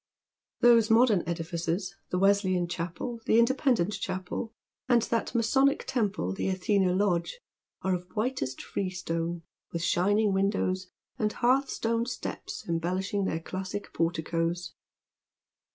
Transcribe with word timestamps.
Those 0.61 0.89
modern 0.89 1.21
edifices, 1.27 1.95
the 2.09 2.17
Wesleyan 2.17 2.67
Chapel, 2.67 3.19
the 3.27 3.37
Independent 3.37 3.93
Chapel, 3.93 4.51
and 4.89 5.03
that 5.03 5.35
masonic 5.35 5.83
temple 5.85 6.33
the 6.33 6.47
Athena 6.47 6.91
Lodge, 6.91 7.39
are 7.83 7.93
of 7.93 8.07
whitest 8.15 8.63
freestone, 8.63 9.43
with 9.71 9.83
Binning 9.93 10.33
windows, 10.33 10.87
and 11.19 11.31
hearthstoned 11.33 12.07
steps 12.07 12.67
embellishing 12.67 13.25
their 13.25 13.39
classic 13.41 13.93
porticoes. 13.93 14.73